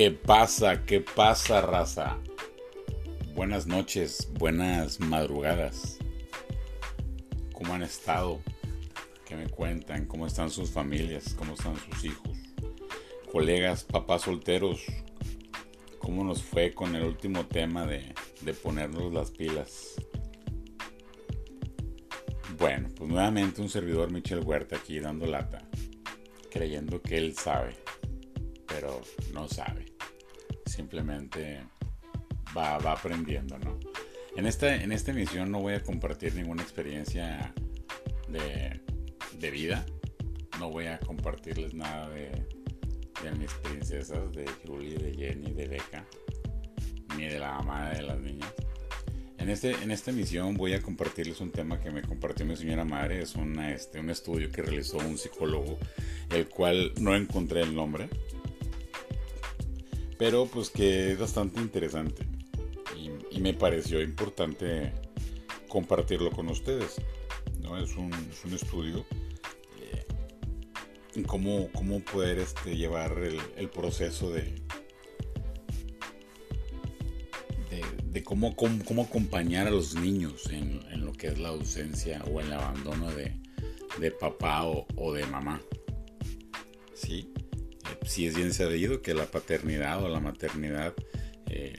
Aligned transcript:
¿Qué 0.00 0.10
pasa? 0.10 0.86
¿Qué 0.86 1.02
pasa, 1.02 1.60
raza? 1.60 2.16
Buenas 3.34 3.66
noches, 3.66 4.30
buenas 4.32 4.98
madrugadas. 4.98 5.98
¿Cómo 7.52 7.74
han 7.74 7.82
estado? 7.82 8.40
¿Qué 9.26 9.36
me 9.36 9.46
cuentan? 9.50 10.06
¿Cómo 10.06 10.26
están 10.26 10.48
sus 10.48 10.70
familias? 10.70 11.34
¿Cómo 11.34 11.52
están 11.52 11.76
sus 11.76 12.02
hijos? 12.06 12.30
Colegas, 13.30 13.84
papás 13.84 14.22
solteros, 14.22 14.80
¿cómo 15.98 16.24
nos 16.24 16.42
fue 16.42 16.72
con 16.72 16.96
el 16.96 17.04
último 17.04 17.44
tema 17.44 17.84
de, 17.84 18.14
de 18.40 18.54
ponernos 18.54 19.12
las 19.12 19.30
pilas? 19.30 19.96
Bueno, 22.56 22.88
pues 22.96 23.10
nuevamente 23.10 23.60
un 23.60 23.68
servidor 23.68 24.10
Michel 24.10 24.40
Huerta 24.46 24.76
aquí 24.76 24.98
dando 24.98 25.26
lata, 25.26 25.58
creyendo 26.50 27.02
que 27.02 27.18
él 27.18 27.36
sabe 27.36 27.76
pero 28.70 29.00
no 29.34 29.48
sabe. 29.48 29.84
Simplemente 30.80 31.60
va, 32.56 32.76
aprendiendo, 32.76 33.58
¿no? 33.58 33.78
En 34.34 34.46
esta, 34.46 34.74
en 34.74 34.92
esta 34.92 35.10
emisión 35.10 35.50
no 35.50 35.60
voy 35.60 35.74
a 35.74 35.82
compartir 35.82 36.34
ninguna 36.34 36.62
experiencia 36.62 37.52
de, 38.28 39.50
vida. 39.50 39.84
No 40.58 40.70
voy 40.70 40.86
a 40.86 40.98
compartirles 41.00 41.74
nada 41.74 42.08
de, 42.08 42.30
de 42.30 43.30
mis 43.38 43.52
princesas, 43.62 44.32
de 44.32 44.46
Julie, 44.66 44.96
de 44.96 45.12
Jenny, 45.12 45.52
de 45.52 45.68
Becca, 45.68 46.06
ni 47.14 47.26
de 47.26 47.38
la 47.38 47.58
mamá 47.58 47.90
de 47.90 48.00
las 48.00 48.18
niñas. 48.18 48.50
En, 49.36 49.50
este, 49.50 49.72
en 49.82 49.90
esta 49.90 50.12
emisión 50.12 50.54
voy 50.54 50.72
a 50.72 50.80
compartirles 50.80 51.42
un 51.42 51.50
tema 51.50 51.78
que 51.78 51.90
me 51.90 52.00
compartió 52.00 52.46
mi 52.46 52.56
señora 52.56 52.86
madre. 52.86 53.20
Es 53.20 53.34
una, 53.34 53.70
este, 53.74 54.00
un 54.00 54.08
estudio 54.08 54.50
que 54.50 54.62
realizó 54.62 54.96
un 54.96 55.18
psicólogo, 55.18 55.78
el 56.30 56.48
cual 56.48 56.94
no 56.98 57.14
encontré 57.14 57.60
el 57.60 57.74
nombre 57.74 58.08
pero 60.20 60.44
pues 60.44 60.68
que 60.68 61.12
es 61.12 61.18
bastante 61.18 61.62
interesante 61.62 62.26
y, 63.30 63.40
me 63.40 63.54
pareció 63.54 64.02
importante 64.02 64.92
compartirlo 65.66 66.30
con 66.30 66.48
ustedes. 66.48 67.00
¿no? 67.62 67.78
Es, 67.78 67.96
un, 67.96 68.12
estudio 68.52 69.06
eh, 69.80 70.04
en 71.14 71.24
cómo, 71.24 71.70
cómo, 71.72 72.00
poder 72.00 72.38
este, 72.38 72.76
llevar 72.76 73.16
el, 73.56 73.70
proceso 73.70 74.30
de, 74.30 74.62
de, 78.04 78.22
cómo, 78.22 78.54
cómo, 78.54 79.02
acompañar 79.04 79.68
a 79.68 79.70
los 79.70 79.94
niños 79.94 80.50
en, 80.50 80.82
lo 81.02 81.12
que 81.12 81.28
es 81.28 81.38
la 81.38 81.48
ausencia 81.48 82.22
o 82.30 82.40
el 82.40 82.52
abandono 82.52 83.10
de, 83.12 84.10
papá 84.20 84.66
o, 84.66 84.86
o 84.96 85.14
de 85.14 85.24
mamá. 85.24 85.62
¿Sí? 86.92 87.32
Si 88.10 88.26
es 88.26 88.34
bien 88.34 88.52
sabido 88.52 89.02
que 89.02 89.14
la 89.14 89.26
paternidad 89.26 90.02
o 90.02 90.08
la 90.08 90.18
maternidad 90.18 90.94
eh, 91.46 91.78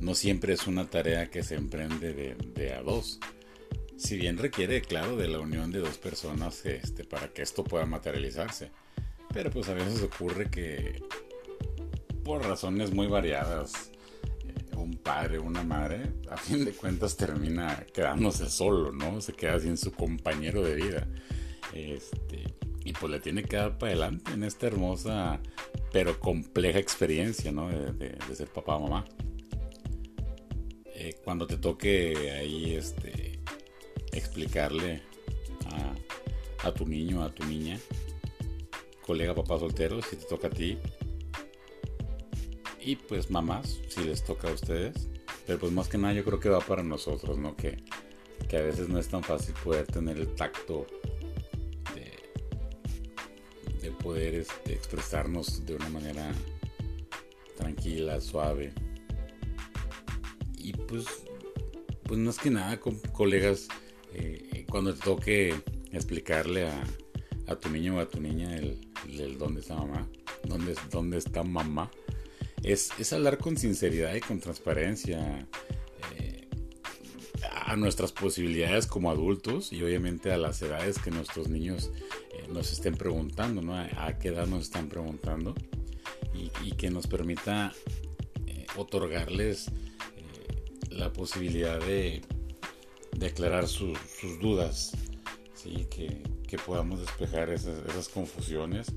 no 0.00 0.16
siempre 0.16 0.52
es 0.52 0.66
una 0.66 0.90
tarea 0.90 1.30
que 1.30 1.44
se 1.44 1.54
emprende 1.54 2.12
de, 2.12 2.74
a 2.74 2.82
dos. 2.82 3.20
Si 3.96 4.16
bien 4.16 4.36
requiere, 4.36 4.82
claro, 4.82 5.16
de 5.16 5.28
la 5.28 5.38
unión 5.38 5.70
de 5.70 5.78
dos 5.78 5.98
personas 5.98 6.66
este, 6.66 7.04
para 7.04 7.28
que 7.28 7.42
esto 7.42 7.62
pueda 7.62 7.86
materializarse. 7.86 8.72
Pero 9.32 9.52
pues 9.52 9.68
a 9.68 9.74
veces 9.74 10.02
ocurre 10.02 10.50
que 10.50 11.00
por 12.24 12.42
razones 12.44 12.92
muy 12.92 13.06
variadas, 13.06 13.92
eh, 14.44 14.74
un 14.76 14.96
padre 14.96 15.38
una 15.38 15.62
madre, 15.62 16.14
a 16.28 16.36
fin 16.36 16.64
de 16.64 16.72
cuentas 16.72 17.16
termina 17.16 17.86
quedándose 17.94 18.50
solo, 18.50 18.90
¿no? 18.90 19.20
Se 19.20 19.34
queda 19.34 19.60
sin 19.60 19.76
su 19.76 19.92
compañero 19.92 20.62
de 20.62 20.74
vida. 20.74 21.08
Este, 21.72 22.56
y 22.86 22.92
pues 22.92 23.10
le 23.10 23.18
tiene 23.18 23.42
que 23.42 23.56
dar 23.56 23.78
para 23.78 23.92
adelante 23.92 24.32
en 24.32 24.44
esta 24.44 24.68
hermosa 24.68 25.40
pero 25.92 26.20
compleja 26.20 26.78
experiencia, 26.78 27.50
¿no? 27.50 27.68
De, 27.68 28.16
ser 28.34 28.48
papá 28.48 28.76
o 28.76 28.80
mamá. 28.80 29.04
Eh, 30.94 31.16
cuando 31.24 31.46
te 31.46 31.56
toque 31.56 32.30
ahí 32.32 32.74
este, 32.74 33.40
explicarle 34.12 35.02
a, 36.62 36.72
tu 36.72 36.86
niño, 36.86 37.22
a 37.22 37.32
tu 37.32 37.44
niña, 37.44 37.78
colega 39.04 39.34
papá 39.34 39.58
soltero, 39.58 40.02
si 40.02 40.16
te 40.16 40.26
toca 40.26 40.48
a 40.48 40.50
ti, 40.50 40.78
y 42.80 42.96
pues 42.96 43.30
mamás, 43.30 43.80
si 43.88 44.04
les 44.04 44.22
toca 44.22 44.48
a 44.48 44.52
ustedes, 44.52 45.08
pero 45.46 45.58
pues 45.58 45.72
más 45.72 45.88
que 45.88 45.98
nada 45.98 46.14
yo 46.14 46.24
creo 46.24 46.40
que 46.40 46.48
va 46.48 46.60
para 46.60 46.82
nosotros, 46.82 47.38
¿no? 47.38 47.56
Que, 47.56 47.82
que 48.48 48.56
a 48.58 48.62
veces 48.62 48.88
no 48.88 48.98
es 48.98 49.08
tan 49.08 49.22
fácil 49.22 49.54
poder 49.64 49.86
tener 49.86 50.18
el 50.18 50.34
tacto 50.34 50.86
poder 54.06 54.36
este, 54.36 54.72
expresarnos 54.72 55.66
de 55.66 55.74
una 55.74 55.88
manera 55.88 56.32
tranquila, 57.56 58.20
suave. 58.20 58.72
Y 60.56 60.72
pues, 60.74 61.06
pues 62.04 62.20
más 62.20 62.38
que 62.38 62.50
nada, 62.50 62.78
con 62.78 63.00
colegas, 63.12 63.66
eh, 64.14 64.64
cuando 64.70 64.94
te 64.94 65.00
toque 65.00 65.54
explicarle 65.90 66.68
a, 66.68 67.56
tu 67.56 67.68
niño 67.68 67.96
o 67.96 68.00
a 68.00 68.08
tu 68.08 68.20
niña 68.20 68.54
el, 68.54 68.78
dónde 69.38 69.60
está 69.60 69.74
mamá, 69.74 70.08
dónde, 70.44 70.76
dónde 70.92 71.18
está 71.18 71.42
mamá, 71.42 71.90
es, 72.62 72.90
es 73.00 73.12
hablar 73.12 73.38
con 73.38 73.56
sinceridad 73.56 74.14
y 74.14 74.20
con 74.20 74.38
transparencia 74.38 75.48
eh, 76.16 76.48
a 77.64 77.74
nuestras 77.74 78.12
posibilidades 78.12 78.86
como 78.86 79.10
adultos 79.10 79.72
y 79.72 79.82
obviamente 79.82 80.30
a 80.30 80.36
las 80.36 80.62
edades 80.62 81.00
que 81.00 81.10
nuestros 81.10 81.48
niños 81.48 81.90
nos 82.50 82.72
estén 82.72 82.94
preguntando, 82.94 83.62
¿no? 83.62 83.74
A, 83.74 84.18
qué 84.18 84.28
edad 84.28 84.46
nos 84.46 84.64
están 84.64 84.88
preguntando 84.88 85.54
y, 86.34 86.72
que 86.72 86.90
nos 86.90 87.06
permita 87.06 87.72
eh, 88.46 88.66
otorgarles 88.76 89.68
eh, 89.68 90.90
la 90.90 91.12
posibilidad 91.12 91.80
de, 91.80 92.22
aclarar 93.24 93.66
sus 93.66 93.98
dudas, 94.40 94.92
¿sí? 95.54 95.86
que, 95.90 96.22
podamos 96.64 97.00
despejar 97.00 97.50
esas, 97.50 98.08
confusiones 98.08 98.92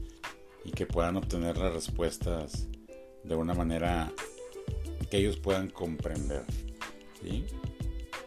y 0.64 0.72
que 0.72 0.86
puedan 0.86 1.18
obtener 1.18 1.58
las 1.58 1.74
respuestas 1.74 2.68
de 3.24 3.36
una 3.36 3.54
manera 3.54 4.12
que 5.10 5.18
ellos 5.18 5.38
puedan 5.38 5.70
comprender. 5.70 6.46
¿sí? 7.22 7.46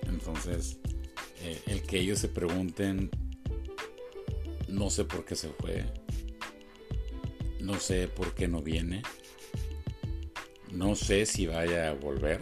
Entonces, 0.07 0.79
eh, 1.43 1.61
el 1.67 1.83
que 1.83 1.99
ellos 1.99 2.19
se 2.19 2.29
pregunten 2.29 3.11
no 4.73 4.89
sé 4.89 5.05
por 5.05 5.25
qué 5.25 5.37
se 5.37 5.49
fue. 5.51 5.85
No 7.61 7.79
sé 7.79 8.09
por 8.09 8.35
qué 8.35 8.49
no 8.49 8.63
viene. 8.63 9.03
No 10.73 10.97
sé 10.97 11.27
si 11.27 11.47
vaya 11.47 11.91
a 11.91 11.95
volver. 11.95 12.41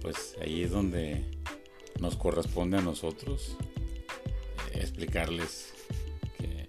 Pues 0.00 0.34
ahí 0.40 0.62
es 0.62 0.70
donde 0.70 1.24
nos 2.00 2.16
corresponde 2.16 2.78
a 2.78 2.80
nosotros 2.80 3.56
eh, 4.72 4.78
explicarles 4.80 5.72
que, 6.38 6.66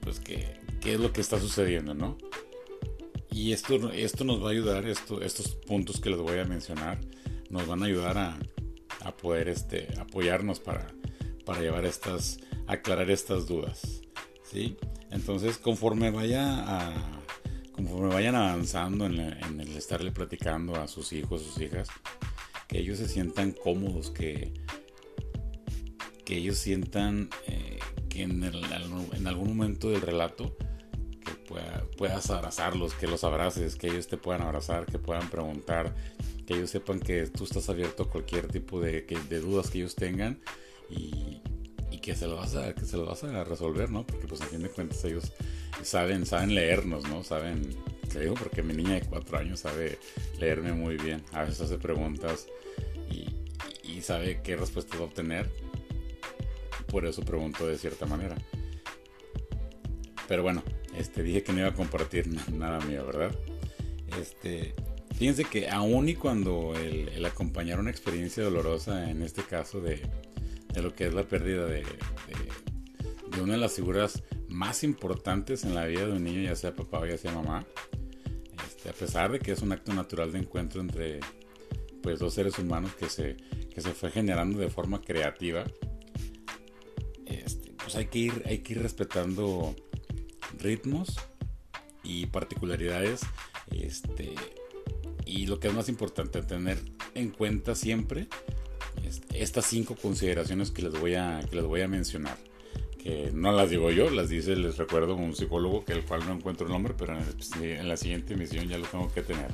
pues 0.00 0.20
que, 0.20 0.60
qué 0.80 0.94
es 0.94 1.00
lo 1.00 1.12
que 1.12 1.20
está 1.20 1.40
sucediendo, 1.40 1.94
¿no? 1.94 2.18
Y 3.30 3.52
esto, 3.52 3.90
esto 3.90 4.24
nos 4.24 4.42
va 4.42 4.48
a 4.48 4.52
ayudar, 4.52 4.86
esto, 4.86 5.22
estos 5.22 5.54
puntos 5.54 6.00
que 6.00 6.10
les 6.10 6.18
voy 6.18 6.38
a 6.38 6.44
mencionar, 6.44 7.00
nos 7.48 7.66
van 7.66 7.82
a 7.82 7.86
ayudar 7.86 8.18
a, 8.18 8.38
a 9.00 9.16
poder 9.16 9.48
este, 9.48 9.88
apoyarnos 9.98 10.60
para 10.60 10.86
para 11.44 11.60
llevar 11.60 11.84
estas, 11.84 12.38
aclarar 12.66 13.10
estas 13.10 13.46
dudas. 13.46 14.02
¿sí? 14.44 14.76
Entonces, 15.10 15.58
conforme 15.58 16.10
vaya 16.10 16.44
a, 16.66 17.22
conforme 17.72 18.14
vayan 18.14 18.34
avanzando 18.34 19.06
en, 19.06 19.18
el 19.18 19.76
estarle 19.76 20.12
platicando 20.12 20.76
a 20.76 20.88
sus 20.88 21.12
hijos, 21.12 21.42
sus 21.42 21.60
hijas, 21.60 21.88
que 22.68 22.78
ellos 22.78 22.98
se 22.98 23.08
sientan 23.08 23.52
cómodos, 23.52 24.10
que, 24.10 24.52
que 26.24 26.36
ellos 26.36 26.58
sientan 26.58 27.28
eh, 27.46 27.78
que 28.08 28.22
en, 28.22 28.42
en, 28.44 29.26
algún 29.26 29.48
momento 29.48 29.90
del 29.90 30.00
relato 30.00 30.56
que 31.24 31.32
puedas 31.96 32.30
abrazarlos, 32.30 32.94
que 32.94 33.06
los 33.06 33.24
abraces, 33.24 33.76
que 33.76 33.88
ellos 33.88 34.08
te 34.08 34.16
puedan 34.16 34.42
abrazar, 34.42 34.86
que 34.86 34.98
puedan 34.98 35.28
preguntar, 35.30 35.94
que 36.46 36.54
ellos 36.54 36.70
sepan 36.70 37.00
que 37.00 37.26
tú 37.26 37.44
estás 37.44 37.68
abierto 37.68 38.04
a 38.04 38.10
cualquier 38.10 38.48
tipo 38.48 38.80
de, 38.80 39.02
de 39.02 39.40
dudas 39.40 39.70
que 39.70 39.78
ellos 39.78 39.94
tengan 39.94 40.40
y, 40.90 41.40
que 42.02 42.16
se 42.16 42.26
lo 42.26 42.34
vas 42.34 42.56
a 42.56 42.74
que 42.74 42.84
se 42.84 42.96
lo 42.96 43.06
vas 43.06 43.22
a 43.22 43.44
resolver, 43.44 43.88
¿no? 43.88 44.04
Porque 44.04 44.26
pues 44.26 44.40
a 44.40 44.46
fin 44.46 44.60
de 44.60 44.68
cuentas 44.68 45.04
ellos 45.04 45.32
saben 45.82 46.26
saben 46.26 46.52
leernos, 46.52 47.08
¿no? 47.08 47.22
Saben, 47.22 47.76
te 48.12 48.18
digo 48.18 48.34
porque 48.34 48.60
mi 48.64 48.74
niña 48.74 48.94
de 48.94 49.02
cuatro 49.02 49.38
años 49.38 49.60
sabe 49.60 50.00
leerme 50.40 50.72
muy 50.72 50.96
bien. 50.96 51.22
A 51.32 51.44
veces 51.44 51.60
hace 51.60 51.78
preguntas 51.78 52.48
y, 53.08 54.00
sabe 54.00 54.40
qué 54.42 54.56
respuestas 54.56 55.00
obtener. 55.00 55.48
Por 56.88 57.06
eso 57.06 57.22
pregunto 57.22 57.68
de 57.68 57.78
cierta 57.78 58.04
manera. 58.04 58.34
Pero 60.26 60.42
bueno, 60.42 60.64
este 60.96 61.22
dije 61.22 61.44
que 61.44 61.52
no 61.52 61.60
iba 61.60 61.68
a 61.68 61.74
compartir 61.74 62.26
nada 62.52 62.80
mío, 62.80 63.06
¿verdad? 63.06 63.32
Este, 64.20 64.74
fíjense 65.16 65.44
que 65.44 65.70
aún 65.70 66.08
y 66.08 66.16
cuando 66.16 66.74
el 66.74 67.24
acompañar 67.24 67.78
una 67.78 67.90
experiencia 67.90 68.42
dolorosa, 68.42 69.08
en 69.08 69.22
este 69.22 69.42
caso 69.42 69.80
de, 69.80 70.02
de 70.72 70.82
lo 70.82 70.94
que 70.94 71.06
es 71.06 71.14
la 71.14 71.24
pérdida 71.24 71.66
de, 71.66 71.84
de, 73.30 73.40
una 73.40 73.54
de 73.54 73.58
las 73.58 73.74
figuras 73.74 74.22
más 74.48 74.84
importantes 74.84 75.64
en 75.64 75.74
la 75.74 75.86
vida 75.86 76.06
de 76.06 76.12
un 76.12 76.24
niño, 76.24 76.42
ya 76.42 76.56
sea 76.56 76.74
papá 76.74 77.00
o 77.00 77.06
ya 77.06 77.16
sea 77.16 77.32
mamá. 77.32 77.66
Este, 78.66 78.90
a 78.90 78.92
pesar 78.92 79.32
de 79.32 79.38
que 79.38 79.52
es 79.52 79.62
un 79.62 79.72
acto 79.72 79.92
natural 79.92 80.32
de 80.32 80.38
encuentro 80.38 80.80
entre 80.80 81.20
pues, 82.02 82.18
dos 82.18 82.34
seres 82.34 82.58
humanos 82.58 82.92
que 82.94 83.08
se, 83.08 83.36
que 83.74 83.80
se 83.80 83.92
fue 83.92 84.10
generando 84.10 84.58
de 84.58 84.68
forma 84.68 85.00
creativa, 85.00 85.64
este, 87.26 87.72
pues 87.72 87.96
hay 87.96 88.06
que, 88.06 88.18
ir, 88.18 88.42
hay 88.46 88.58
que 88.58 88.74
ir 88.74 88.82
respetando 88.82 89.74
ritmos 90.58 91.16
y 92.02 92.26
particularidades. 92.26 93.22
Este, 93.70 94.34
y 95.24 95.46
lo 95.46 95.60
que 95.60 95.68
es 95.68 95.74
más 95.74 95.88
importante, 95.88 96.42
tener 96.42 96.78
en 97.14 97.30
cuenta 97.30 97.74
siempre 97.74 98.28
estas 99.34 99.66
cinco 99.66 99.96
consideraciones 99.96 100.70
que 100.70 100.82
les 100.82 100.98
voy 100.98 101.14
a, 101.14 101.40
que 101.48 101.56
les 101.56 101.64
voy 101.64 101.80
a 101.82 101.88
mencionar. 101.88 102.36
Que 103.02 103.30
no 103.32 103.50
las 103.50 103.70
digo 103.70 103.90
yo, 103.90 104.10
las 104.10 104.28
dice, 104.28 104.54
les 104.54 104.76
recuerdo, 104.76 105.16
un 105.16 105.34
psicólogo 105.34 105.84
que 105.84 105.92
el 105.92 106.04
cual 106.04 106.24
no 106.26 106.34
encuentro 106.34 106.66
el 106.66 106.72
nombre, 106.72 106.94
pero 106.96 107.16
en, 107.60 107.88
la 107.88 107.96
siguiente 107.96 108.34
emisión 108.34 108.68
ya 108.68 108.78
lo 108.78 108.86
tengo 108.86 109.12
que 109.12 109.22
tener. 109.22 109.50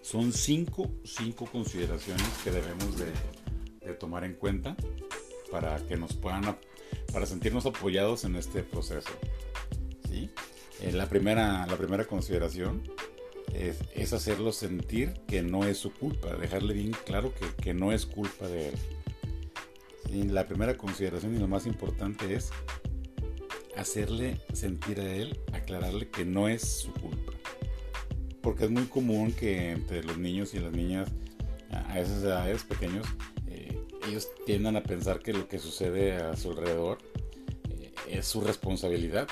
Son 0.00 0.32
cinco, 0.32 0.90
cinco 1.04 1.46
consideraciones 1.46 2.26
que 2.42 2.50
debemos 2.50 2.96
de, 2.98 3.12
de 3.86 3.94
tomar 3.94 4.24
en 4.24 4.34
cuenta 4.34 4.74
para 5.50 5.76
que 5.86 5.96
nos 5.96 6.14
puedan, 6.14 6.56
para 7.12 7.26
sentirnos 7.26 7.66
apoyados 7.66 8.24
en 8.24 8.36
este 8.36 8.62
proceso. 8.62 9.10
¿sí? 10.08 10.30
Eh, 10.80 10.92
la, 10.92 11.08
primera, 11.08 11.66
la 11.66 11.76
primera 11.76 12.06
consideración 12.06 12.82
es, 13.54 13.78
es, 13.94 14.12
hacerlo 14.12 14.52
sentir 14.52 15.14
que 15.26 15.42
no 15.42 15.64
es 15.64 15.78
su 15.78 15.92
culpa, 15.92 16.34
dejarle 16.36 16.74
bien 16.74 16.92
claro 17.04 17.34
que, 17.34 17.46
que 17.62 17.74
no 17.74 17.92
es 17.92 18.06
culpa 18.06 18.46
de 18.48 18.70
él. 18.70 20.32
La 20.32 20.46
primera 20.46 20.76
consideración 20.76 21.34
y 21.34 21.38
lo 21.38 21.48
más 21.48 21.66
importante 21.66 22.34
es 22.34 22.50
hacerle 23.76 24.40
sentir 24.52 25.00
a 25.00 25.14
él, 25.14 25.38
aclararle 25.52 26.08
que 26.08 26.24
no 26.24 26.48
es 26.48 26.62
su 26.62 26.92
culpa. 26.92 27.32
Porque 28.42 28.64
es 28.64 28.70
muy 28.70 28.84
común 28.84 29.32
que 29.32 29.70
entre 29.70 30.02
los 30.02 30.18
niños 30.18 30.54
y 30.54 30.58
las 30.58 30.72
niñas 30.72 31.08
a 31.70 31.98
esas 32.00 32.22
edades 32.22 32.64
pequeños, 32.64 33.06
eh, 33.46 33.80
ellos 34.08 34.28
tiendan 34.44 34.76
a 34.76 34.82
pensar 34.82 35.20
que 35.20 35.32
lo 35.32 35.48
que 35.48 35.58
sucede 35.58 36.14
a 36.16 36.36
su 36.36 36.50
alrededor 36.50 36.98
eh, 37.70 37.92
es 38.08 38.26
su 38.26 38.40
responsabilidad 38.40 39.28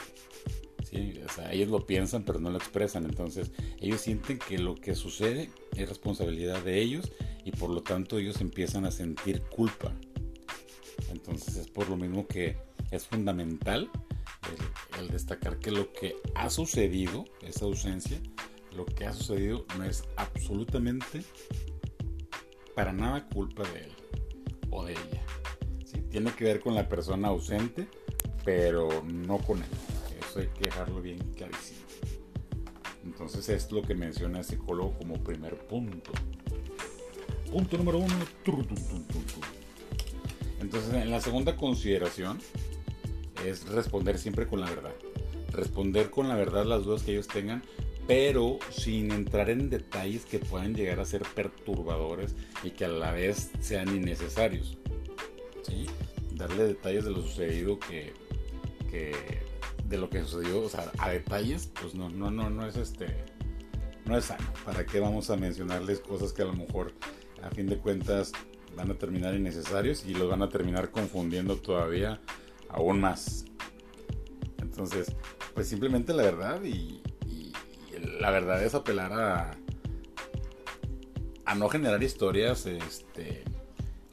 ellos 0.93 1.69
lo 1.69 1.87
piensan 1.87 2.25
pero 2.25 2.41
no 2.41 2.51
lo 2.51 2.59
expresan, 2.59 3.05
entonces 3.05 3.51
ellos 3.81 4.01
sienten 4.01 4.39
que 4.39 4.59
lo 4.59 4.75
que 4.75 4.95
sucede 4.95 5.51
es 5.77 5.89
responsabilidad 5.89 6.63
de 6.63 6.81
ellos 6.81 7.13
y 7.45 7.53
por 7.53 7.71
lo 7.71 7.83
tanto 7.83 8.19
ellos 8.19 8.41
empiezan 8.41 8.85
a 8.85 8.91
sentir 8.91 9.43
culpa. 9.43 9.93
Entonces 11.11 11.57
es 11.57 11.69
por 11.69 11.89
lo 11.89 11.97
mismo 11.97 12.27
que 12.27 12.57
es 12.91 13.07
fundamental 13.07 13.91
el, 14.99 15.09
destacar 15.09 15.59
que 15.59 15.71
lo 15.71 15.93
que 15.93 16.17
ha 16.35 16.51
sucedido, 16.51 17.25
esa 17.43 17.65
ausencia, 17.65 18.19
lo 18.77 18.85
que 18.85 19.07
ha 19.07 19.13
sucedido 19.13 19.65
no 19.79 19.85
es 19.85 20.05
absolutamente 20.17 21.23
para 22.75 22.93
nada 22.93 23.27
culpa 23.29 23.63
de 23.71 23.81
él 23.81 23.93
o 24.71 24.85
de 24.85 24.93
ella. 24.93 25.23
Tiene 26.11 26.33
que 26.33 26.45
ver 26.45 26.61
con 26.61 26.75
la 26.75 26.89
persona 26.89 27.29
ausente, 27.29 27.89
pero 28.45 29.03
no 29.05 29.39
con 29.39 29.59
él 29.59 29.90
hay 30.37 30.49
que 30.49 30.65
dejarlo 30.65 31.01
bien 31.01 31.19
clarísimo. 31.35 31.81
Entonces 33.05 33.49
es 33.49 33.73
lo 33.73 33.83
que 33.83 33.95
menciona 33.95 34.39
el 34.39 34.45
psicólogo 34.45 34.95
como 34.99 35.15
primer 35.23 35.57
punto. 35.67 36.13
Punto 37.51 37.79
número 37.79 37.99
uno. 37.99 38.15
Entonces 40.61 40.95
en 40.95 41.11
la 41.11 41.21
segunda 41.21 41.57
consideración 41.57 42.39
es 43.45 43.67
responder 43.69 44.19
siempre 44.19 44.47
con 44.47 44.61
la 44.61 44.69
verdad. 44.69 44.95
Responder 45.53 46.11
con 46.11 46.29
la 46.29 46.37
verdad 46.37 46.65
las 46.65 46.85
dudas 46.85 47.03
que 47.03 47.13
ellos 47.13 47.27
tengan, 47.27 47.63
pero 48.07 48.59
sin 48.71 49.11
entrar 49.11 49.51
en 49.51 49.71
detalles 49.71 50.25
que 50.25 50.39
puedan 50.39 50.75
llegar 50.75 51.01
a 51.01 51.05
ser 51.05 51.23
perturbadores 51.35 52.35
y 52.63 52.71
que 52.71 52.85
a 52.85 52.89
la 52.89 53.13
vez 53.13 53.51
sean 53.61 53.95
innecesarios. 53.95 54.77
Darle 56.35 56.65
detalles 56.65 57.05
de 57.05 57.11
lo 57.11 57.23
sucedido 57.23 57.79
que, 57.79 58.13
que 58.91 59.13
de 59.91 59.99
lo 59.99 60.09
que 60.09 60.23
sucedió, 60.23 60.63
o 60.63 60.69
sea, 60.69 60.91
a 60.99 61.11
detalles, 61.11 61.69
pues 61.81 61.95
no, 61.95 62.09
no, 62.09 62.31
no, 62.31 62.49
no 62.49 62.65
es 62.65 62.77
este, 62.77 63.25
no 64.07 64.17
es 64.17 64.27
sano. 64.27 64.47
¿Para 64.65 64.87
qué 64.87 65.01
vamos 65.01 65.31
a 65.31 65.37
mencionarles 65.37 65.99
cosas 65.99 66.33
que 66.33 66.43
a 66.43 66.45
lo 66.45 66.53
mejor 66.53 66.93
a 67.43 67.51
fin 67.51 67.67
de 67.67 67.77
cuentas 67.77 68.31
van 68.77 68.89
a 68.93 68.95
terminar 68.95 69.35
innecesarios 69.35 70.07
y 70.07 70.15
los 70.15 70.31
van 70.31 70.43
a 70.43 70.49
terminar 70.49 70.93
confundiendo 70.93 71.57
todavía 71.57 72.21
aún 72.69 73.01
más? 73.01 73.45
Entonces, 74.63 75.13
pues 75.55 75.69
simplemente 75.69 76.15
la 76.15 76.23
verdad 76.23 76.63
y, 76.63 77.03
la 78.21 78.31
verdad 78.31 78.63
es 78.63 78.75
apelar 78.75 79.13
a, 79.13 79.51
a 81.47 81.55
no 81.55 81.69
generar 81.69 82.03
historias, 82.03 82.65
este, 82.67 83.45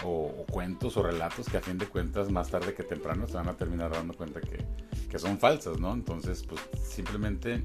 o, 0.04 0.46
cuentos 0.50 0.98
o 0.98 1.04
relatos 1.04 1.48
que 1.48 1.58
a 1.58 1.62
fin 1.62 1.78
de 1.78 1.86
cuentas 1.86 2.32
más 2.32 2.50
tarde 2.50 2.74
que 2.74 2.84
temprano 2.84 3.28
se 3.28 3.34
van 3.34 3.48
a 3.48 3.58
terminar 3.58 3.92
dando 3.92 4.14
cuenta 4.16 4.42
que, 4.42 4.66
que 5.10 5.20
son 5.20 5.40
falsas, 5.40 5.80
¿no? 5.80 5.94
Entonces, 5.94 6.44
pues 6.44 6.62
simplemente 6.84 7.64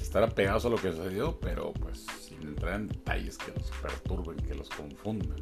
estar 0.00 0.22
apegados 0.22 0.64
a 0.64 0.68
lo 0.68 0.76
que 0.76 0.92
sucedió, 0.92 1.38
pero 1.40 1.72
pues 1.72 2.06
sin 2.20 2.42
entrar 2.42 2.80
en 2.80 2.88
detalles 2.88 3.38
que 3.38 3.52
los 3.52 3.70
perturben, 3.82 4.36
que 4.36 4.54
los 4.54 4.68
confundan. 4.70 5.36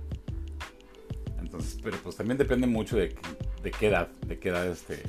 Entonces, 1.38 1.78
pero 1.82 1.96
pues 1.98 2.16
también 2.16 2.38
depende 2.38 2.66
mucho 2.66 2.96
de, 2.96 3.14
de 3.62 3.70
qué 3.70 3.88
edad, 3.88 4.08
de 4.26 4.38
qué 4.38 4.48
edad 4.48 4.66
este, 4.66 5.02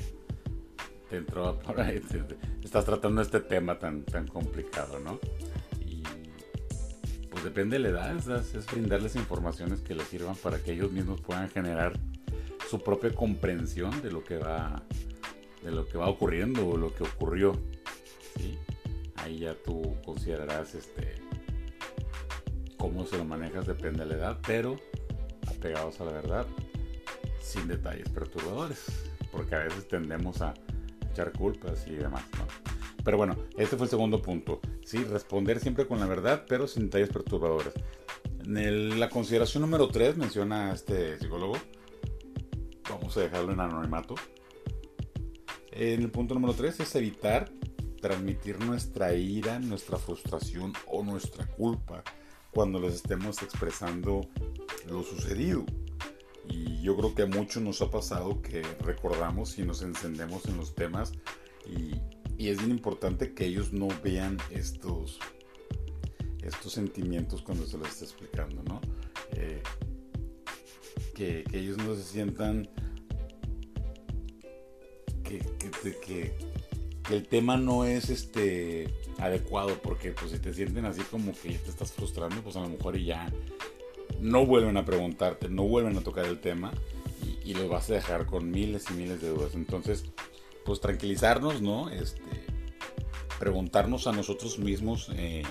te 1.08 1.16
entró 1.16 1.58
por 1.66 1.80
ahí, 1.80 2.00
estás 2.62 2.84
tratando 2.84 3.22
este 3.22 3.40
tema 3.40 3.78
tan, 3.78 4.04
tan 4.04 4.26
complicado, 4.26 5.00
¿no? 5.00 5.18
Y 5.86 6.02
pues 7.30 7.44
depende 7.44 7.78
de 7.78 7.82
la 7.84 7.88
edad, 7.88 8.16
es, 8.16 8.54
es 8.54 8.66
brindarles 8.66 9.16
informaciones 9.16 9.80
que 9.80 9.94
les 9.94 10.06
sirvan 10.08 10.36
para 10.36 10.58
que 10.58 10.72
ellos 10.72 10.92
mismos 10.92 11.20
puedan 11.20 11.48
generar 11.50 11.98
su 12.68 12.82
propia 12.82 13.14
comprensión 13.14 14.02
de 14.02 14.10
lo 14.10 14.24
que 14.24 14.38
va 14.38 14.82
de 15.64 15.72
lo 15.72 15.86
que 15.86 15.98
va 15.98 16.08
ocurriendo 16.08 16.68
o 16.68 16.76
lo 16.76 16.94
que 16.94 17.02
ocurrió. 17.04 17.52
¿sí? 18.36 18.58
Ahí 19.16 19.40
ya 19.40 19.54
tú 19.54 19.96
considerarás 20.04 20.74
este, 20.74 21.14
cómo 22.76 23.06
se 23.06 23.16
lo 23.16 23.24
manejas, 23.24 23.66
depende 23.66 24.00
de 24.00 24.06
la 24.06 24.14
edad, 24.14 24.38
pero 24.46 24.76
apegados 25.46 26.00
a 26.00 26.04
la 26.04 26.12
verdad, 26.12 26.46
sin 27.40 27.66
detalles 27.66 28.08
perturbadores, 28.10 28.84
porque 29.32 29.54
a 29.54 29.60
veces 29.60 29.88
tendemos 29.88 30.42
a 30.42 30.54
echar 31.10 31.32
culpas 31.32 31.86
y 31.86 31.94
demás. 31.94 32.24
Pero 33.02 33.16
bueno, 33.16 33.36
este 33.56 33.76
fue 33.76 33.84
el 33.84 33.90
segundo 33.90 34.20
punto. 34.20 34.60
Sí, 34.84 35.04
responder 35.04 35.60
siempre 35.60 35.86
con 35.86 36.00
la 36.00 36.06
verdad, 36.06 36.44
pero 36.48 36.66
sin 36.66 36.84
detalles 36.84 37.10
perturbadores. 37.10 37.72
En 38.46 39.00
la 39.00 39.08
consideración 39.08 39.62
número 39.62 39.88
3 39.88 40.16
menciona 40.18 40.72
este 40.72 41.18
psicólogo, 41.18 41.54
vamos 42.90 43.16
a 43.16 43.20
dejarlo 43.20 43.52
en 43.52 43.60
anonimato, 43.60 44.14
en 45.74 46.02
el 46.02 46.10
punto 46.10 46.34
número 46.34 46.54
3 46.54 46.80
es 46.80 46.94
evitar 46.94 47.50
transmitir 48.00 48.60
nuestra 48.60 49.12
ira, 49.14 49.58
nuestra 49.58 49.98
frustración 49.98 50.72
o 50.86 51.02
nuestra 51.02 51.46
culpa 51.46 52.04
cuando 52.52 52.78
les 52.78 52.94
estemos 52.94 53.42
expresando 53.42 54.20
lo 54.88 55.02
sucedido. 55.02 55.64
Y 56.48 56.80
yo 56.80 56.96
creo 56.96 57.14
que 57.14 57.22
a 57.22 57.26
muchos 57.26 57.62
nos 57.62 57.82
ha 57.82 57.90
pasado 57.90 58.40
que 58.40 58.62
recordamos 58.80 59.58
y 59.58 59.62
nos 59.62 59.82
encendemos 59.82 60.46
en 60.46 60.58
los 60.58 60.74
temas 60.74 61.12
y, 61.66 62.00
es 62.36 62.58
bien 62.58 62.72
importante 62.72 63.32
que 63.32 63.46
ellos 63.46 63.72
no 63.72 63.88
vean 64.02 64.36
estos, 64.50 65.18
estos 66.42 66.72
sentimientos 66.72 67.40
cuando 67.40 67.66
se 67.66 67.78
los 67.78 67.88
está 67.88 68.04
explicando, 68.04 68.62
¿no? 68.64 68.82
Eh, 69.32 69.62
que, 71.14 71.44
que 71.44 71.58
ellos 71.58 71.78
no 71.78 71.94
se 71.94 72.02
sientan 72.02 72.68
que, 75.38 76.34
el 77.10 77.28
tema 77.28 77.58
no 77.58 77.84
es 77.84 78.08
este 78.08 78.88
adecuado 79.18 79.78
porque 79.82 80.12
pues 80.12 80.30
si 80.30 80.38
te 80.38 80.54
sienten 80.54 80.86
así 80.86 81.02
como 81.02 81.32
que 81.32 81.50
te 81.50 81.68
estás 81.68 81.92
frustrando 81.92 82.42
pues 82.42 82.56
a 82.56 82.60
lo 82.60 82.70
mejor 82.70 82.96
ya 82.96 83.30
no 84.20 84.46
vuelven 84.46 84.78
a 84.78 84.86
preguntarte 84.86 85.50
no 85.50 85.64
vuelven 85.64 85.98
a 85.98 86.00
tocar 86.00 86.24
el 86.24 86.40
tema 86.40 86.72
y, 87.22 87.50
y 87.50 87.54
lo 87.54 87.68
vas 87.68 87.90
a 87.90 87.94
dejar 87.94 88.24
con 88.24 88.50
miles 88.50 88.86
y 88.90 88.94
miles 88.94 89.20
de 89.20 89.28
dudas. 89.28 89.54
Entonces 89.54 90.04
pues 90.64 90.80
tranquilizarnos 90.80 91.60
no 91.60 91.90
este 91.90 92.22
preguntarnos 93.38 94.06
a 94.06 94.12
nosotros 94.12 94.58
mismos 94.58 95.10
eh, 95.14 95.42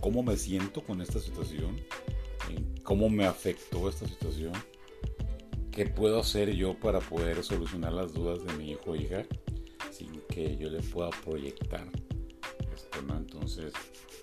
cómo 0.00 0.22
me 0.22 0.36
siento 0.36 0.82
con 0.82 1.02
esta 1.02 1.18
situación 1.18 1.76
cómo 2.82 3.10
me 3.10 3.26
afectó 3.26 3.88
esta 3.88 4.08
situación 4.08 4.52
qué 5.70 5.86
puedo 5.86 6.20
hacer 6.20 6.54
yo 6.54 6.78
para 6.78 7.00
poder 7.00 7.42
solucionar 7.44 7.92
las 7.92 8.12
dudas 8.12 8.44
de 8.44 8.52
mi 8.54 8.72
hijo 8.72 8.92
o 8.92 8.96
hija 8.96 9.24
sin 9.90 10.20
que 10.28 10.56
yo 10.56 10.70
le 10.70 10.80
pueda 10.80 11.10
proyectar 11.10 11.86
esto, 12.74 13.02
¿no? 13.06 13.16
Entonces, 13.16 13.72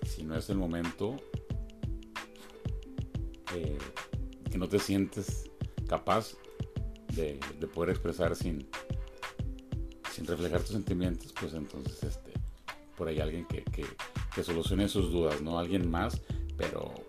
si 0.06 0.22
no 0.24 0.36
es 0.36 0.48
el 0.50 0.56
momento 0.56 1.16
eh, 3.54 3.78
que 4.50 4.58
no 4.58 4.68
te 4.68 4.78
sientes 4.78 5.50
capaz 5.86 6.34
de, 7.14 7.38
poder 7.74 7.90
expresar 7.90 8.36
sin, 8.36 8.68
sin 10.12 10.26
reflejar 10.26 10.60
tus 10.60 10.70
sentimientos, 10.70 11.32
pues 11.38 11.54
entonces 11.54 12.02
este, 12.02 12.32
por 12.96 13.08
ahí 13.08 13.20
alguien 13.20 13.46
que, 13.46 13.62
que, 13.64 13.84
que 14.34 14.42
solucione 14.42 14.88
sus 14.88 15.10
dudas, 15.10 15.40
¿no? 15.40 15.58
Alguien 15.58 15.90
más, 15.90 16.20
pero 16.56 17.05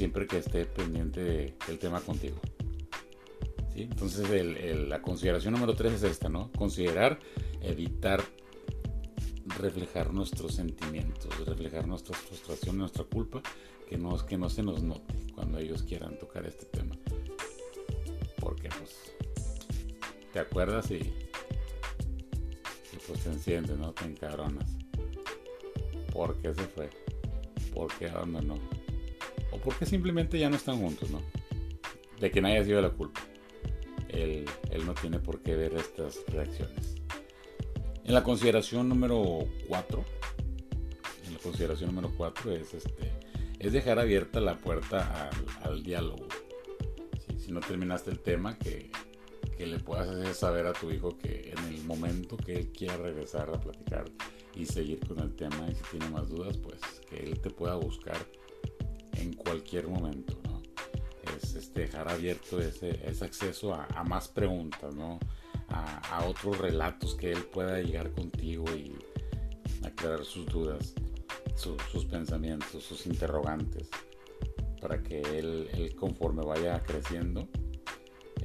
siempre 0.00 0.26
que 0.26 0.38
esté 0.38 0.64
pendiente 0.64 1.54
del 1.66 1.78
tema 1.78 2.00
contigo. 2.00 2.40
¿Sí? 3.74 3.82
Entonces 3.82 4.26
la 4.88 5.02
consideración 5.02 5.52
número 5.52 5.74
tres 5.74 5.92
es 5.92 6.02
esta, 6.04 6.30
¿no? 6.30 6.50
Considerar, 6.52 7.18
evitar 7.60 8.24
reflejar 9.58 10.14
nuestros 10.14 10.54
sentimientos, 10.54 11.46
reflejar 11.46 11.86
nuestra 11.86 12.16
frustración, 12.16 12.78
nuestra 12.78 13.04
culpa, 13.04 13.42
que 13.90 13.98
no, 13.98 14.16
que 14.24 14.38
no 14.38 14.48
se 14.48 14.62
nos 14.62 14.82
note 14.82 15.14
cuando 15.34 15.58
ellos 15.58 15.82
quieran 15.82 16.18
tocar 16.18 16.46
este 16.46 16.64
tema. 16.64 16.96
Porque 18.40 18.70
pues 18.70 19.12
te 20.32 20.38
acuerdas 20.38 20.90
y, 20.92 21.12
pues 23.06 23.20
te 23.22 23.28
enciende, 23.28 23.76
¿no? 23.76 23.92
Te 23.92 24.06
encabronas. 24.06 24.78
¿Por 26.10 26.40
qué 26.40 26.54
se 26.54 26.62
fue? 26.62 26.88
¿Por 27.74 27.92
qué 27.98 28.08
abandonó? 28.08 28.79
O 29.52 29.58
porque 29.58 29.86
simplemente 29.86 30.38
ya 30.38 30.48
no 30.50 30.56
están 30.56 30.78
juntos, 30.78 31.10
¿no? 31.10 31.20
De 32.20 32.30
que 32.30 32.40
nadie 32.40 32.58
ha 32.58 32.64
sido 32.64 32.80
la 32.80 32.90
culpa. 32.90 33.20
Él, 34.08 34.44
él 34.70 34.86
no 34.86 34.94
tiene 34.94 35.18
por 35.18 35.40
qué 35.40 35.54
ver 35.54 35.74
estas 35.74 36.20
reacciones. 36.28 37.00
En 38.10 38.14
la 38.14 38.24
consideración 38.24 38.88
número 38.88 39.46
4, 39.68 40.04
en 41.26 41.32
la 41.32 41.38
consideración 41.38 41.94
número 41.94 42.12
4 42.16 42.52
es, 42.56 42.74
este, 42.74 43.12
es 43.60 43.72
dejar 43.72 44.00
abierta 44.00 44.40
la 44.40 44.56
puerta 44.56 45.30
al, 45.62 45.84
diálogo. 45.84 46.26
Si 47.38 47.52
no 47.52 47.60
terminaste 47.60 48.10
el 48.10 48.18
tema, 48.18 48.58
que, 48.58 48.90
que 49.56 49.64
le 49.64 49.78
puedas 49.78 50.08
hacer 50.08 50.34
saber 50.34 50.66
a 50.66 50.72
tu 50.72 50.90
hijo 50.90 51.16
que 51.18 51.54
en 51.56 51.72
el 51.72 51.84
momento 51.84 52.36
que 52.36 52.54
él 52.54 52.72
quiera 52.72 52.96
regresar 52.96 53.48
a 53.50 53.60
platicar 53.60 54.06
y 54.56 54.66
seguir 54.66 54.98
con 55.06 55.20
el 55.20 55.36
tema 55.36 55.68
y 55.70 55.76
si 55.76 55.82
tiene 55.92 56.10
más 56.10 56.28
dudas, 56.30 56.56
pues 56.56 56.80
que 57.08 57.16
él 57.16 57.40
te 57.40 57.50
pueda 57.50 57.76
buscar 57.76 58.16
en 59.30 59.36
cualquier 59.36 59.86
momento, 59.86 60.36
¿no? 60.44 60.60
Es 61.36 61.54
este, 61.54 61.82
dejar 61.82 62.08
abierto 62.08 62.60
ese, 62.60 63.24
acceso 63.24 63.74
a, 63.74 64.04
más 64.04 64.28
preguntas, 64.28 64.94
¿no? 64.94 65.18
A, 65.68 66.24
otros 66.26 66.58
relatos 66.58 67.14
que 67.14 67.30
él 67.30 67.44
pueda 67.44 67.80
llegar 67.80 68.10
contigo 68.12 68.64
y 68.74 68.92
aclarar 69.84 70.24
sus 70.24 70.46
dudas, 70.46 70.94
su, 71.54 71.76
sus 71.92 72.04
pensamientos, 72.04 72.82
sus 72.82 73.06
interrogantes, 73.06 73.88
para 74.80 75.02
que 75.02 75.20
él, 75.20 75.94
conforme 75.98 76.44
vaya 76.44 76.82
creciendo, 76.82 77.48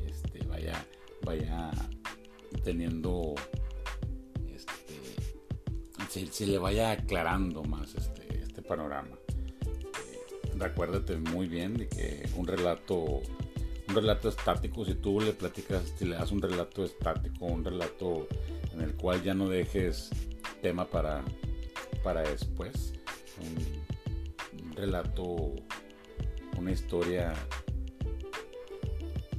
este, 0.05 0.45
vaya, 0.45 1.71
teniendo 2.63 3.33
este, 4.47 6.31
se, 6.31 6.45
le 6.45 6.57
vaya 6.59 6.91
aclarando 6.91 7.63
más 7.63 7.95
este, 7.95 8.41
este 8.41 8.61
panorama 8.61 9.17
recuérdate 10.59 11.17
muy 11.17 11.47
bien 11.47 11.75
de 11.75 11.87
que 11.87 12.29
un 12.35 12.47
relato, 12.47 13.21
un 13.89 13.95
relato 13.95 14.29
estático, 14.29 14.85
si 14.85 14.95
tú 14.95 15.19
le 15.19 15.33
platicas, 15.33 15.93
si 15.97 16.05
le 16.05 16.15
das 16.15 16.31
un 16.31 16.41
relato 16.41 16.83
estático, 16.83 17.45
un 17.45 17.63
relato 17.63 18.27
en 18.73 18.81
el 18.81 18.95
cual 18.95 19.23
ya 19.23 19.33
no 19.33 19.49
dejes 19.49 20.09
tema 20.61 20.85
para, 20.85 21.23
para 22.03 22.21
después, 22.21 22.93
un, 23.41 24.65
un 24.65 24.73
relato, 24.73 25.53
una 26.57 26.71
historia 26.71 27.33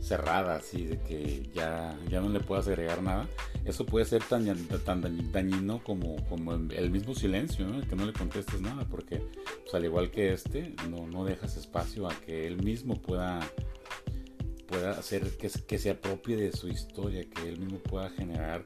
cerrada, 0.01 0.57
así 0.57 0.85
de 0.85 1.01
que 1.01 1.51
ya, 1.53 1.99
ya 2.09 2.21
no 2.21 2.29
le 2.29 2.41
puedas 2.41 2.69
agregar 2.69 3.03
nada, 3.03 3.27
eso 3.67 3.85
puede 3.85 4.05
ser 4.05 4.23
tan, 4.23 4.47
tan 4.85 5.33
dañino 5.33 5.83
como, 5.83 6.17
como 6.29 6.55
el 6.55 6.91
mismo 6.91 7.15
silencio, 7.15 7.67
¿no? 7.67 7.81
que 7.87 7.97
no 7.97 8.07
le 8.07 8.13
contestes 8.13 8.61
nada, 8.61 8.87
porque 8.89 9.21
pues, 9.63 9.75
al 9.75 9.85
igual 9.85 10.11
que 10.11 10.33
este, 10.33 10.75
no, 10.89 11.07
no 11.09 11.25
dejas 11.25 11.57
espacio 11.57 12.09
a 12.09 12.15
que 12.21 12.47
él 12.47 12.63
mismo 12.63 13.03
pueda, 13.03 13.41
pueda 14.69 14.93
hacer 14.93 15.37
que, 15.37 15.51
que 15.67 15.79
se 15.79 15.91
apropie 15.91 16.37
de 16.37 16.53
su 16.53 16.69
historia, 16.69 17.29
que 17.29 17.49
él 17.49 17.59
mismo 17.59 17.79
pueda 17.79 18.09
generar 18.11 18.65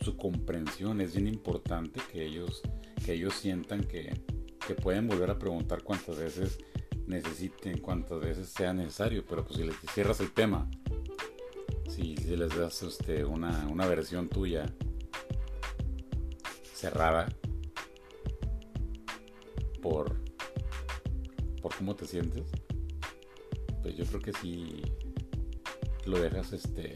su 0.00 0.16
comprensión. 0.16 1.00
Es 1.00 1.14
bien 1.14 1.28
importante 1.28 2.00
que 2.12 2.26
ellos, 2.26 2.60
que 3.06 3.12
ellos 3.12 3.34
sientan 3.34 3.84
que, 3.84 4.20
que 4.66 4.74
pueden 4.74 5.06
volver 5.06 5.30
a 5.30 5.38
preguntar 5.38 5.84
cuantas 5.84 6.18
veces 6.18 6.58
necesiten, 7.06 7.78
cuantas 7.78 8.18
veces 8.18 8.48
sea 8.48 8.72
necesario, 8.72 9.24
pero 9.28 9.44
pues 9.44 9.58
si 9.58 9.64
les 9.64 9.76
cierras 9.92 10.18
el 10.18 10.32
tema, 10.32 10.68
si, 11.94 12.16
les 12.16 12.56
das 12.56 12.82
este, 12.82 13.24
una, 13.24 13.68
una 13.70 13.86
versión 13.86 14.28
tuya 14.28 14.66
cerrada 16.74 17.28
por, 19.80 20.16
por 21.62 21.74
cómo 21.76 21.94
te 21.94 22.06
sientes, 22.06 22.50
pues 23.82 23.96
yo 23.96 24.04
creo 24.06 24.20
que 24.20 24.32
sí 24.32 24.82
lo 26.04 26.18
dejas 26.18 26.52
este, 26.52 26.94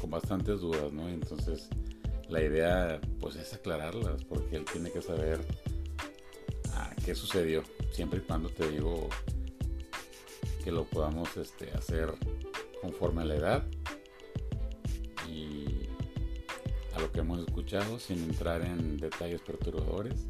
con 0.00 0.10
bastantes 0.10 0.60
dudas, 0.60 0.92
¿no? 0.92 1.08
Entonces 1.08 1.68
la 2.28 2.42
idea 2.42 3.00
pues 3.18 3.36
es 3.36 3.52
aclararlas 3.54 4.24
porque 4.24 4.56
él 4.56 4.64
tiene 4.70 4.90
que 4.92 5.02
saber 5.02 5.40
a 6.74 6.94
qué 7.04 7.14
sucedió, 7.14 7.64
siempre 7.90 8.20
y 8.20 8.22
cuando 8.22 8.50
te 8.50 8.70
digo 8.70 9.08
que 10.62 10.70
lo 10.70 10.84
podamos 10.84 11.36
este, 11.36 11.70
hacer 11.72 12.14
conforme 12.80 13.22
a 13.22 13.24
la 13.24 13.34
edad 13.34 13.77
sin 17.98 18.24
entrar 18.24 18.62
en 18.62 18.96
detalles 18.96 19.42
perturbadores, 19.42 20.26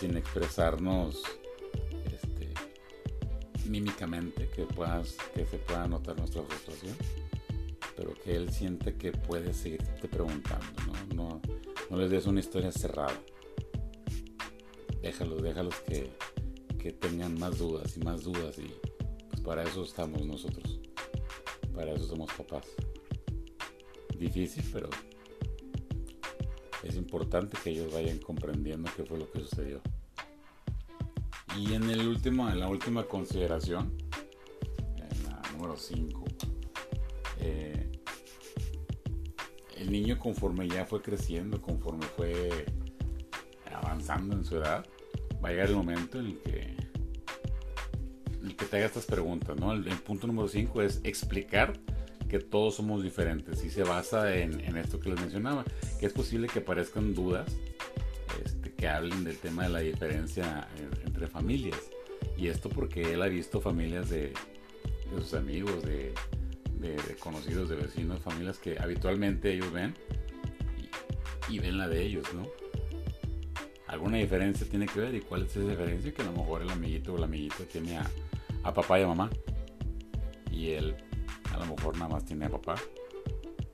sin 0.00 0.16
expresarnos 0.16 1.22
este, 2.06 2.52
mímicamente, 3.68 4.48
que, 4.48 4.64
puedas, 4.64 5.16
que 5.32 5.46
se 5.46 5.58
pueda 5.58 5.86
notar 5.86 6.18
nuestra 6.18 6.42
frustración, 6.42 6.96
pero 7.94 8.14
que 8.14 8.34
él 8.34 8.50
siente 8.52 8.96
que 8.96 9.12
puede 9.12 9.54
seguirte 9.54 10.08
preguntando, 10.08 10.66
¿no? 10.86 11.14
No, 11.14 11.40
no 11.88 11.96
les 11.96 12.10
des 12.10 12.26
una 12.26 12.40
historia 12.40 12.72
cerrada. 12.72 13.16
Déjalos, 15.02 15.40
déjalos 15.40 15.76
que, 15.86 16.10
que 16.80 16.90
tengan 16.90 17.38
más 17.38 17.58
dudas 17.58 17.96
y 17.96 18.00
más 18.00 18.24
dudas 18.24 18.58
y 18.58 18.74
pues 19.28 19.40
para 19.40 19.62
eso 19.62 19.84
estamos 19.84 20.26
nosotros. 20.26 20.80
Para 21.72 21.92
eso 21.92 22.08
somos 22.08 22.32
papás 22.32 22.66
difícil, 24.18 24.64
pero 24.72 24.88
importante 27.06 27.56
que 27.62 27.70
ellos 27.70 27.92
vayan 27.92 28.18
comprendiendo 28.18 28.90
qué 28.96 29.04
fue 29.04 29.18
lo 29.18 29.30
que 29.30 29.38
sucedió. 29.40 29.80
Y 31.56 31.72
en 31.74 31.88
el 31.88 32.08
último, 32.08 32.50
en 32.50 32.58
la 32.58 32.68
última 32.68 33.04
consideración, 33.04 33.96
en 34.96 35.24
la 35.24 35.40
número 35.52 35.76
5, 35.76 36.24
eh, 37.38 37.92
el 39.76 39.92
niño 39.92 40.18
conforme 40.18 40.68
ya 40.68 40.84
fue 40.84 41.00
creciendo, 41.00 41.62
conforme 41.62 42.04
fue 42.06 42.66
avanzando 43.72 44.34
en 44.34 44.44
su 44.44 44.56
edad, 44.56 44.84
va 45.42 45.48
a 45.48 45.52
llegar 45.52 45.68
el 45.68 45.76
momento 45.76 46.18
en 46.18 46.26
el 46.26 46.38
que, 46.40 46.60
en 48.40 48.46
el 48.46 48.56
que 48.56 48.64
te 48.64 48.76
haga 48.78 48.86
estas 48.86 49.06
preguntas, 49.06 49.56
¿no? 49.58 49.72
El, 49.72 49.86
el 49.86 49.98
punto 49.98 50.26
número 50.26 50.48
5 50.48 50.82
es 50.82 51.00
explicar 51.04 51.78
que 52.28 52.38
todos 52.38 52.76
somos 52.76 53.02
diferentes 53.02 53.64
y 53.64 53.70
se 53.70 53.82
basa 53.82 54.36
en, 54.36 54.76
esto 54.76 55.00
que 55.00 55.10
les 55.10 55.20
mencionaba, 55.20 55.64
que 55.98 56.06
es 56.06 56.12
posible 56.12 56.48
que 56.48 56.60
aparezcan 56.60 57.14
dudas 57.14 57.56
este, 58.44 58.72
que 58.72 58.88
hablen 58.88 59.24
del 59.24 59.38
tema 59.38 59.64
de 59.64 59.68
la 59.70 59.80
diferencia 59.80 60.68
entre 61.04 61.26
familias. 61.26 61.78
Y 62.36 62.48
esto 62.48 62.68
porque 62.68 63.14
él 63.14 63.22
ha 63.22 63.28
visto 63.28 63.60
familias 63.60 64.10
de, 64.10 64.32
sus 65.16 65.34
amigos, 65.34 65.82
de, 65.82 66.12
conocidos, 67.20 67.68
de 67.68 67.76
vecinos, 67.76 68.20
familias 68.20 68.58
que 68.58 68.78
habitualmente 68.78 69.52
ellos 69.52 69.72
ven 69.72 69.94
y, 71.48 71.58
ven 71.58 71.78
la 71.78 71.88
de 71.88 72.02
ellos, 72.02 72.26
¿no? 72.34 72.46
Alguna 73.86 74.18
diferencia 74.18 74.66
tiene 74.68 74.86
que 74.86 75.00
ver 75.00 75.14
y 75.14 75.20
cuál 75.20 75.44
es 75.44 75.56
esa 75.56 75.68
diferencia 75.68 76.12
que 76.12 76.22
a 76.22 76.26
lo 76.26 76.32
mejor 76.32 76.62
el 76.62 76.70
amiguito 76.70 77.14
o 77.14 77.18
la 77.18 77.26
amiguita 77.26 77.64
tiene 77.70 77.98
a, 77.98 78.10
a 78.64 78.74
papá 78.74 78.98
y 78.98 79.04
a 79.04 79.06
mamá 79.06 79.30
y 80.56 80.70
él 80.70 80.96
a 81.56 81.58
lo 81.64 81.74
mejor 81.74 81.96
nada 81.96 82.08
más 82.08 82.24
tiene 82.24 82.46
a 82.46 82.50
papá. 82.50 82.76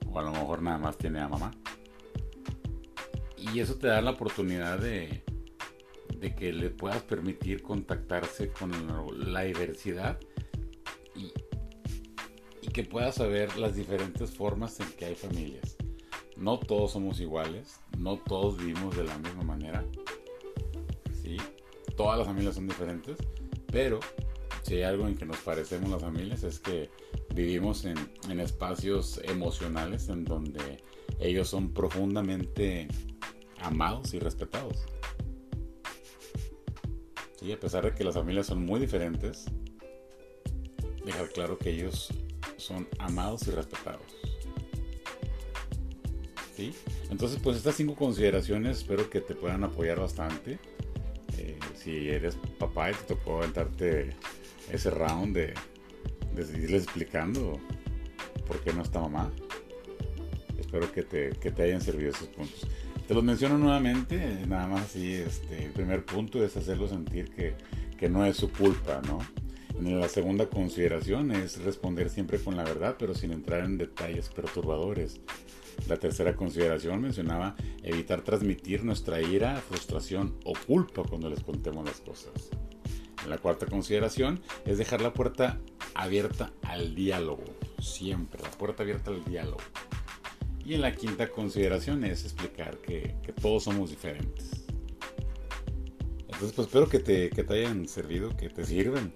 O 0.07 0.19
a 0.19 0.23
lo 0.23 0.31
mejor 0.31 0.63
nada 0.63 0.79
más 0.79 0.97
tiene 0.97 1.21
a 1.21 1.29
mamá. 1.29 1.51
Y 3.37 3.59
eso 3.59 3.77
te 3.77 3.89
da 3.89 4.01
la 4.01 4.13
oportunidad 4.13 4.79
de, 4.79 5.25
de 6.17 6.35
que 6.35 6.53
le 6.53 6.71
puedas 6.71 7.03
permitir 7.03 7.63
contactarse 7.63 8.53
con 8.53 8.71
la 9.33 9.43
diversidad 9.43 10.19
y, 11.17 11.33
y 12.63 12.69
que 12.69 12.85
puedas 12.85 13.17
saber 13.17 13.57
las 13.57 13.75
diferentes 13.75 14.31
formas 14.31 14.79
en 14.79 14.87
que 14.93 15.07
hay 15.07 15.15
familias. 15.17 15.77
No 16.37 16.59
todos 16.59 16.93
somos 16.93 17.21
iguales, 17.21 17.81
no 17.99 18.17
todos 18.17 18.59
vivimos 18.59 18.97
de 18.97 19.05
la 19.05 19.19
misma 19.19 19.43
manera. 19.43 19.85
¿sí? 21.23 21.37
Todas 21.97 22.19
las 22.19 22.29
familias 22.29 22.55
son 22.55 22.69
diferentes, 22.69 23.19
pero 23.67 23.99
si 24.63 24.75
hay 24.75 24.83
algo 24.83 25.09
en 25.09 25.17
que 25.17 25.27
nos 25.27 25.39
parecemos 25.39 25.91
las 25.91 26.03
familias 26.03 26.45
es 26.45 26.61
que 26.61 26.89
vivimos 27.35 27.85
en, 27.85 27.97
en 28.29 28.41
espacios 28.41 29.21
emocionales 29.25 30.09
en 30.09 30.25
donde 30.25 30.83
ellos 31.19 31.49
son 31.49 31.73
profundamente 31.73 32.89
amados 33.61 34.15
y 34.15 34.19
respetados. 34.19 34.85
Sí, 37.39 37.53
a 37.53 37.59
pesar 37.59 37.85
de 37.85 37.95
que 37.95 38.05
las 38.05 38.15
familias 38.15 38.47
son 38.47 38.65
muy 38.65 38.81
diferentes, 38.81 39.47
dejar 41.05 41.29
claro 41.31 41.59
que 41.59 41.71
ellos 41.71 42.09
son 42.57 42.89
amados 42.99 43.47
y 43.49 43.51
respetados. 43.51 44.07
¿Sí? 46.57 46.73
Entonces, 47.11 47.41
pues 47.43 47.57
estas 47.57 47.75
cinco 47.77 47.95
consideraciones 47.95 48.79
espero 48.79 49.09
que 49.11 49.21
te 49.21 49.35
puedan 49.35 49.65
apoyar 49.65 49.99
bastante. 49.99 50.59
Eh, 51.39 51.59
si 51.75 52.11
eres 52.11 52.37
papá 52.59 52.91
y 52.91 52.95
te 52.95 53.15
tocó 53.15 53.39
aventarte 53.39 54.11
ese 54.71 54.91
round 54.91 55.35
de, 55.35 55.55
de 56.35 56.45
seguirles 56.45 56.85
explicando 56.85 57.61
por 58.47 58.61
qué 58.61 58.73
no 58.73 58.83
está 58.83 59.01
mamá, 59.01 59.31
espero 60.59 60.91
que 60.93 61.03
te, 61.03 61.31
que 61.31 61.51
te 61.51 61.63
hayan 61.63 61.81
servido 61.81 62.11
esos 62.11 62.29
puntos. 62.29 62.67
Te 63.07 63.15
los 63.15 63.25
menciono 63.25 63.59
nuevamente, 63.59 64.47
nada 64.47 64.67
más 64.67 64.83
así, 64.83 65.15
este, 65.15 65.67
el 65.67 65.73
primer 65.73 66.05
punto 66.05 66.45
es 66.45 66.57
hacerlo 66.57 66.89
sentir 66.89 67.31
que, 67.31 67.55
que 67.99 68.09
no 68.09 68.25
es 68.25 68.37
su 68.37 68.51
culpa, 68.51 69.01
¿no? 69.07 69.19
La 69.81 70.09
segunda 70.09 70.47
consideración 70.47 71.33
es 71.33 71.61
responder 71.63 72.09
siempre 72.09 72.39
con 72.39 72.57
la 72.57 72.63
verdad, 72.63 72.97
pero 72.99 73.15
sin 73.15 73.33
entrar 73.33 73.65
en 73.65 73.79
detalles 73.79 74.29
perturbadores. 74.29 75.21
La 75.89 75.97
tercera 75.97 76.37
consideración 76.37 77.01
mencionaba 77.01 77.57
evitar 77.83 78.23
transmitir 78.23 78.85
nuestra 78.85 79.21
ira, 79.21 79.57
frustración 79.57 80.37
o 80.45 80.53
culpa 80.67 81.03
cuando 81.03 81.29
les 81.29 81.43
contemos 81.43 81.85
las 81.85 82.01
cosas. 82.01 82.51
La 83.29 83.39
cuarta 83.39 83.67
consideración 83.67 84.41
es 84.67 84.79
dejar 84.79 85.01
la 85.01 85.13
puerta 85.13 85.61
abierta 85.95 86.53
al 86.63 86.95
diálogo, 86.95 87.45
siempre, 87.81 88.43
la 88.43 88.51
puerta 88.51 88.83
abierta 88.83 89.11
al 89.11 89.25
diálogo. 89.25 89.63
Y 90.65 90.75
en 90.75 90.81
la 90.81 90.95
quinta 90.95 91.29
consideración 91.29 92.05
es 92.05 92.25
explicar 92.25 92.79
que, 92.79 93.15
todos 93.41 93.65
somos 93.65 93.91
diferentes. 93.91 94.65
Entonces, 96.19 96.53
pues 96.53 96.69
espero 96.69 96.89
que 96.89 96.99
te, 96.99 97.31
que 97.31 97.43
te 97.43 97.55
hayan 97.55 97.89
servido, 97.89 98.37
que 98.37 98.49
te 98.49 98.65
sirven 98.65 99.13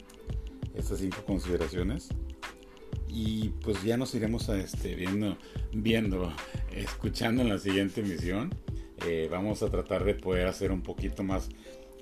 estas 0.74 0.98
cinco 0.98 1.24
consideraciones. 1.24 2.08
Y 3.08 3.50
pues 3.62 3.82
ya 3.82 3.96
nos 3.96 4.14
iremos 4.14 4.48
a 4.48 4.58
este, 4.58 4.94
viendo, 4.94 5.38
viendo, 5.72 6.32
escuchando 6.72 7.42
en 7.42 7.48
la 7.48 7.58
siguiente 7.58 8.00
emisión. 8.00 8.54
Eh, 9.06 9.28
vamos 9.30 9.62
a 9.62 9.70
tratar 9.70 10.04
de 10.04 10.14
poder 10.14 10.48
hacer 10.48 10.72
un 10.72 10.82
poquito 10.82 11.22
más 11.22 11.48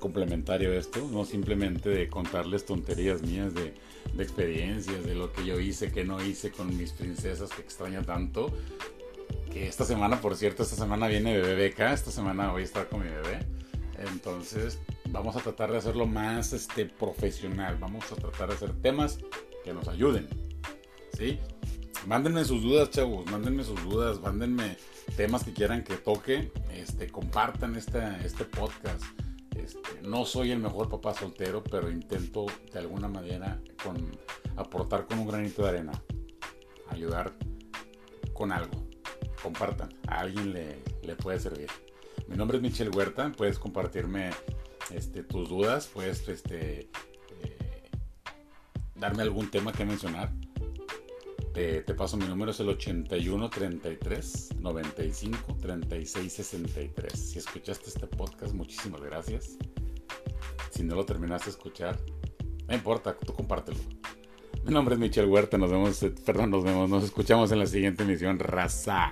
complementario 0.05 0.75
esto, 0.75 1.09
no 1.11 1.25
simplemente 1.25 1.89
de 1.89 2.11
contarles 2.11 2.67
tonterías 2.67 3.23
mías 3.23 3.55
de, 3.55 3.73
de, 4.13 4.23
experiencias, 4.23 5.03
de 5.03 5.15
lo 5.15 5.33
que 5.33 5.47
yo 5.47 5.59
hice, 5.59 5.91
que 5.91 6.05
no 6.05 6.23
hice 6.23 6.51
con 6.51 6.77
mis 6.77 6.93
princesas 6.93 7.49
que 7.49 7.63
extraño 7.63 8.03
tanto. 8.03 8.53
Que 9.51 9.67
esta 9.67 9.87
semana, 9.87 10.21
por 10.21 10.37
cierto, 10.37 10.63
esta 10.63 10.77
semana 10.77 11.09
viene 11.09 11.33
bebé 11.33 11.55
beca, 11.55 11.95
esta 11.95 12.11
semana 12.11 12.53
voy 12.53 12.61
a 12.61 12.65
estar 12.67 12.87
con 12.91 13.01
mi 13.01 13.09
bebé. 13.09 13.47
Entonces, 14.13 14.79
vamos 15.09 15.37
a 15.37 15.41
tratar 15.41 15.73
de 15.73 15.79
hacerlo 15.79 16.05
más 16.07 16.53
este, 16.53 16.85
profesional. 16.85 17.79
Vamos 17.81 18.05
a 18.13 18.17
tratar 18.17 18.51
de 18.51 18.57
hacer 18.57 18.75
temas 18.83 19.21
que 19.65 19.73
nos 19.73 19.89
ayuden. 19.89 20.29
¿Sí? 21.17 21.39
Mándenme 22.07 22.45
sus 22.45 22.63
dudas, 22.63 22.91
chavos. 22.91 23.25
Mándenme 23.31 23.65
sus 23.65 23.83
dudas. 23.85 24.21
Mándenme 24.21 24.77
temas 25.17 25.45
que 25.45 25.55
quieran 25.55 25.83
que 25.83 25.97
toque. 25.97 26.53
Este, 26.75 27.07
compartan 27.07 27.75
este 27.75 28.45
podcast. 28.45 29.03
No 30.05 30.27
soy 30.27 30.51
el 30.51 30.59
mejor 30.59 30.91
papá 30.91 31.15
soltero, 31.15 31.65
pero 31.65 31.91
intento 31.91 32.45
de 32.71 32.79
alguna 32.79 33.09
manera 33.09 33.59
aportar 34.55 35.07
con 35.07 35.19
un 35.19 35.27
granito 35.27 35.63
de 35.63 35.71
arena. 35.71 35.93
Ayudar 36.91 37.33
con 38.35 38.53
algo. 38.53 38.87
Compartan. 39.43 39.89
A 40.07 40.21
alguien 40.21 40.53
le, 40.53 40.83
le 41.03 41.17
puede 41.17 41.41
servir. 41.41 41.69
Mi 42.29 42.37
nombre 42.37 42.59
es 42.59 42.63
Michelle 42.63 42.91
Huerta. 42.91 43.33
Puedes 43.33 43.59
compartirme 43.59 44.31
este, 44.91 45.23
tus 45.23 45.49
dudas, 45.49 45.87
puedes 45.87 46.29
este, 46.29 46.91
eh, 47.41 47.91
darme 48.97 49.23
algún 49.23 49.51
tema 49.51 49.73
que 49.73 49.87
mencionar. 49.87 50.31
Te, 51.55 51.81
te, 51.81 51.95
paso 51.95 52.19
mi 52.19 52.27
número, 52.27 52.51
es 52.51 52.61
el 52.61 52.69
81 52.69 53.49
33 53.49 54.57
95 54.59 55.57
36 55.63 56.33
63. 56.33 57.13
Si 57.13 57.39
escuchaste 57.39 57.89
este 57.89 58.07
podcast, 58.07 58.53
muchísimas 58.53 59.01
gracias. 59.01 59.57
Si 60.85 60.89
no 60.89 60.97
lo 60.97 61.07
terminaste 61.07 61.47
de 61.47 61.53
escuchar, 61.53 61.99
no 62.69 62.75
importa, 62.75 63.17
tú 63.17 63.33
compártelo. 63.33 63.79
Mi 64.67 64.75
nombre 64.75 64.97
es 64.97 65.01
Michelle 65.01 65.27
Huerta, 65.27 65.57
nos 65.57 65.71
vemos, 65.71 66.03
eh, 66.03 66.13
perdón, 66.27 66.51
nos 66.51 66.63
vemos, 66.63 66.91
nos 66.91 67.05
escuchamos 67.05 67.51
en 67.53 67.61
la 67.61 67.67
siguiente 67.67 68.03
emisión, 68.03 68.39
Raza. 68.39 69.11